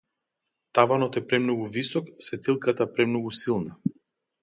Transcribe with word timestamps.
Таванот 0.77 1.19
е 1.19 1.23
премногу 1.27 1.69
висок, 1.77 2.09
светилката 2.29 2.91
премногу 2.93 3.31
силна. 3.45 3.79